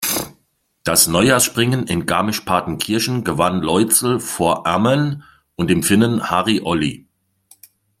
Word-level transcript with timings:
Das 0.83 1.05
Neujahrsspringen 1.05 1.85
in 1.85 2.07
Garmisch-Partenkirchen 2.07 3.23
gewann 3.23 3.61
Loitzl 3.61 4.19
vor 4.19 4.65
Ammann 4.65 5.23
und 5.53 5.69
dem 5.69 5.83
Finnen 5.83 6.27
Harri 6.31 6.59
Olli. 6.63 7.05